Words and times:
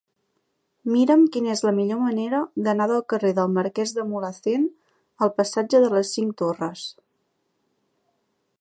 Mira'm 0.93 1.25
quina 1.35 1.51
és 1.55 1.61
la 1.65 1.73
millor 1.79 1.99
manera 2.05 2.39
d'anar 2.67 2.87
del 2.91 3.03
carrer 3.13 3.31
del 3.41 3.53
Marquès 3.59 3.93
de 3.99 4.07
Mulhacén 4.13 4.65
al 5.27 5.33
passatge 5.41 5.83
de 5.85 5.93
les 5.97 6.15
Cinc 6.17 6.35
Torres. 6.43 6.87